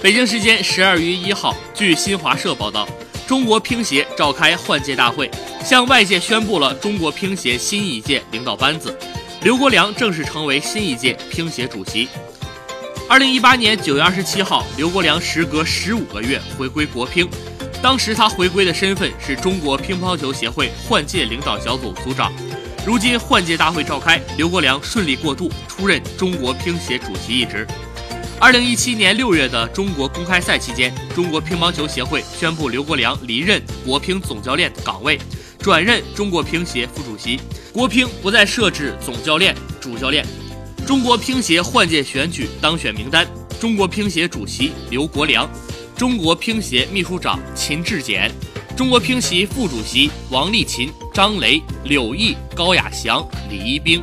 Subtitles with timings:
[0.00, 2.88] 北京时间十二月一号，据新华社报道，
[3.26, 5.28] 中国乒协召开换届大会，
[5.64, 8.96] 向外界宣布了中国乒协新一届领导班子，
[9.42, 12.08] 刘国梁正式成为新一届乒协主席。
[13.08, 17.28] 二零一八年九月二十七号，刘国梁时隔十五个月回归国乒，
[17.82, 22.32] 当时他回归的身份是中国乒乓球协会换届领导小组组长。
[22.86, 27.66] 如今换届大会召开，刘国梁顺利过渡，出任中国乒协主席一职。
[28.40, 35.18] 二零一七年六月的中国公开赛期间，中国乒乓球协会宣布刘国梁离任国乒总教练岗位，
[35.58, 37.40] 转任中国乒协副主席。
[37.72, 40.24] 国乒不再设置总教练、主教练。
[40.86, 43.26] 中国乒协换届选举当选名单：
[43.58, 45.50] 中国乒协主席刘国梁，
[45.96, 48.30] 中国乒协秘书长秦志简，
[48.76, 54.00] 中国乒协副主席王励勤、张雷、柳毅、高亚翔、李一冰。